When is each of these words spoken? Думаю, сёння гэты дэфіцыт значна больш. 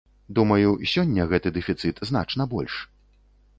Думаю, 0.37 0.69
сёння 0.93 1.27
гэты 1.35 1.53
дэфіцыт 1.59 2.03
значна 2.13 2.51
больш. 2.57 2.81